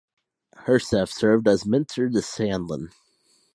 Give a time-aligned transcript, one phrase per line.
[0.65, 2.89] Herseth served as mentor to Sandlin.